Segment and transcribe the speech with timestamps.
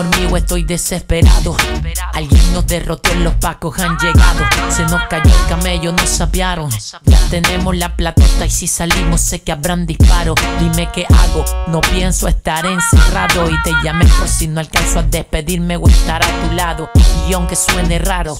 [0.00, 1.56] nuevo estoy desesperado.
[2.14, 4.44] Alguien nos derrotó, los pacos han llegado.
[4.70, 6.70] Se nos cayó el camello, nos sapearon.
[7.04, 10.36] Ya tenemos la platota y si salimos sé que habrán disparos.
[10.60, 13.50] Dime qué hago, no pienso estar encerrado.
[13.50, 16.88] Y te llamé por si no alcanzo a despedirme o estar a tu lado.
[17.28, 18.38] Y aunque suene raro,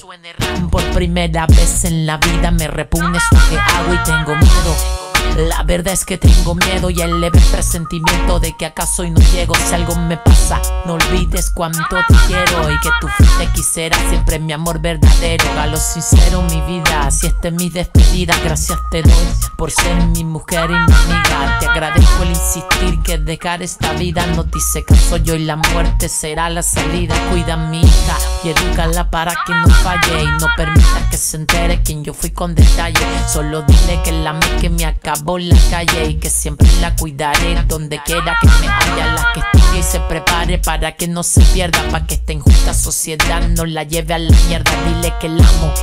[0.71, 5.02] por primera vez en la vida me repugna esto que hago y tengo miedo.
[5.37, 9.19] La verdad es que tengo miedo y el leve presentimiento de que acaso hoy no
[9.31, 9.55] llego.
[9.55, 13.07] Si algo me pasa, no olvides cuánto te quiero y que tú
[13.39, 15.43] te quisiera siempre mi amor verdadero.
[15.59, 20.23] A sincero, mi vida, si esta es mi despedida, gracias te doy por ser mi
[20.23, 21.57] mujer y mi amiga.
[21.59, 25.55] Te agradezco el insistir que dejar esta vida no te hice caso yo y la
[25.55, 27.15] muerte será la salida.
[27.31, 31.37] Cuida a mi hija y edúcala para que no falle y no permita que se
[31.37, 33.03] entere quien yo fui con detalle.
[33.27, 37.63] Solo dile que la me que me acaba la calle y que siempre la cuidaré.
[37.67, 41.41] Donde quiera que me haya la que estudie y se prepare para que no se
[41.41, 44.71] pierda para que esta injusta sociedad no la lleve a la mierda.
[44.85, 45.73] Dile que la amo.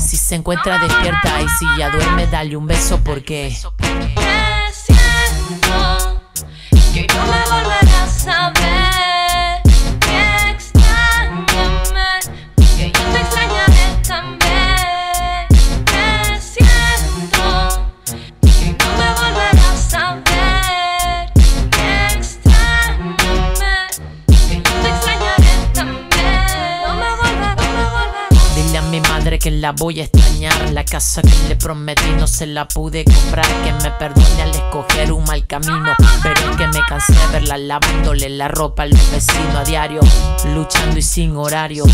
[0.00, 3.56] Si se encuentra despierta y si ya duerme dale un beso porque
[29.38, 30.70] que la voy a extrañar.
[30.72, 33.46] La casa que le prometí no se la pude comprar.
[33.62, 35.94] Que me perdone al escoger un mal camino.
[36.22, 40.00] Pero es que me cansé de verla lavándole la ropa a los vecinos a diario.
[40.54, 41.84] Luchando y sin horario.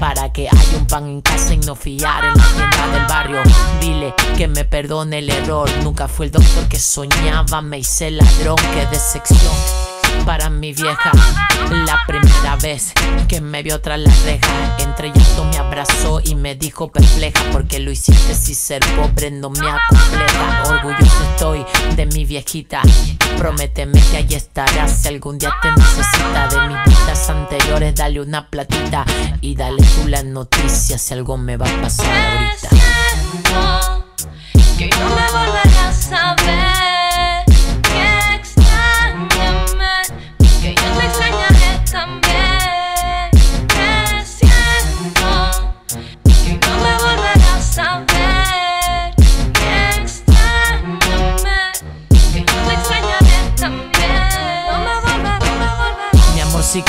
[0.00, 3.42] Para que haya un pan en casa y no fiar en la tienda del barrio.
[3.80, 5.70] Dile que me perdone el error.
[5.82, 7.62] Nunca fue el doctor que soñaba.
[7.62, 8.56] Me hice ladrón.
[8.74, 9.52] Que decepción
[10.24, 11.12] para mi vieja.
[11.70, 12.92] La primera vez
[13.28, 15.56] que me vio tras la reja, entre llanto me
[16.24, 20.62] y me dijo perpleja porque lo hiciste si ser pobre no me acompleja.
[20.64, 21.66] Orgulloso estoy
[21.96, 22.80] de mi viejita.
[23.36, 27.94] Prométeme que ahí estarás si algún día te necesita de mis vidas anteriores.
[27.94, 29.04] Dale una platita
[29.42, 32.68] y dale tú la noticia si algo me va a pasar ahorita.
[34.78, 35.65] Que no me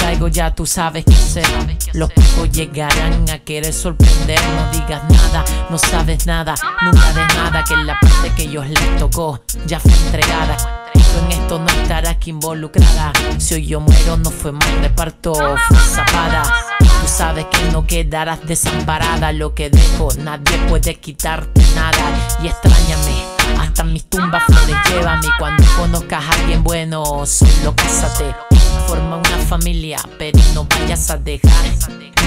[0.07, 1.45] si caigo ya tú sabes qué hacer.
[1.93, 4.39] Los pocos llegarán a querer sorprender.
[4.55, 7.63] No digas nada, no sabes nada, nunca de nada.
[7.65, 10.55] Que la parte que ellos les tocó ya fue entregada.
[10.93, 13.11] en esto no estarás que involucrada.
[13.37, 16.43] Si hoy yo muero, no fue mal reparto, fue zapada.
[16.79, 19.33] Tú sabes que no quedarás desamparada.
[19.33, 22.37] Lo que dejo, nadie puede quitarte nada.
[22.41, 23.37] Y extrañame.
[23.59, 28.46] Hasta mis tumbas flores llévame cuando conozcas a alguien bueno, solo cásate.
[28.85, 31.65] Forma una familia, pero no vayas a dejar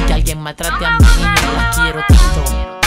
[0.07, 2.81] que alguien maltrate a mi niño, la quiero tanto.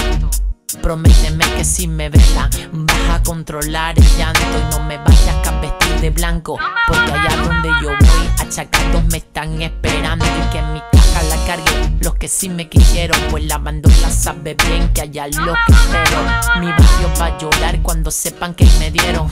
[0.81, 5.59] Prométeme que si me vela vas a controlar el llanto y no me vayas a
[5.61, 6.57] vestir de blanco.
[6.87, 10.81] Porque allá donde yo voy, achacados me están esperando y que mi
[11.21, 11.97] la cargue.
[12.01, 16.21] Los que sí me quisieron, pues la la sabe bien que allá lo que espero.
[16.59, 19.29] Mi barrio va a llorar cuando sepan que me dieron.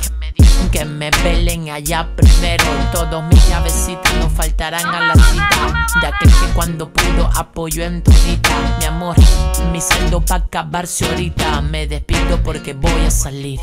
[0.72, 2.64] Que me velen allá primero.
[2.94, 5.88] Todos mis llavecitas no faltarán a la cita.
[6.00, 8.78] De aquel que cuando pudo apoyó en tu vida.
[8.80, 9.16] Mi amor,
[9.72, 11.62] mi saldo va a acabarse ahorita.
[11.62, 13.60] Me despido porque voy a salir.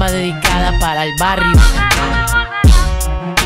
[0.00, 1.56] Va dedicada para el barrio.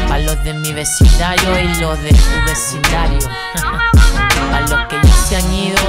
[0.06, 3.18] Para los de mi vecindario y los de tu vecindario.
[4.50, 5.82] para los que ya se han ido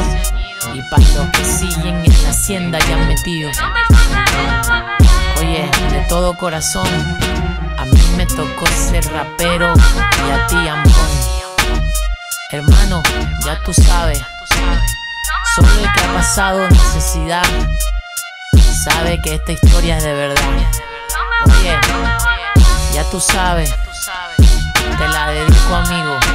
[0.73, 3.51] y para los que siguen en la hacienda y han metido.
[5.39, 6.87] Oye, de todo corazón,
[7.77, 11.09] a mí me tocó ser rapero y a ti ambón.
[12.51, 13.03] Hermano,
[13.45, 14.19] ya tú sabes,
[15.55, 17.43] solo el que ha pasado necesidad
[18.85, 20.49] sabe que esta historia es de verdad.
[21.45, 21.79] Oye,
[22.93, 23.73] ya tú sabes.
[24.97, 26.19] Te la dedico, amigo.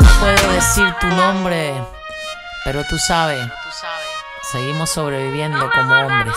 [0.00, 1.80] No puedo decir tu nombre,
[2.64, 3.48] pero tú sabes,
[4.50, 6.34] seguimos sobreviviendo como hombres.